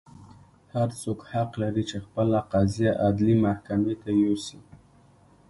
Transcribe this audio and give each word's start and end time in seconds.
هر 0.73 0.89
څوک 1.01 1.19
حق 1.31 1.49
لري 1.61 1.83
چې 1.89 1.97
خپله 2.05 2.37
قضیه 2.53 2.91
عدلي 3.05 3.35
محکمې 3.45 3.95
ته 4.01 4.09
یوسي. 4.23 4.59